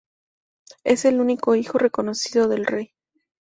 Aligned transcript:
Es 0.83 1.05
el 1.05 1.21
único 1.21 1.53
hijo 1.53 1.77
reconocido 1.77 2.47
del 2.47 2.65
rey. 2.65 2.91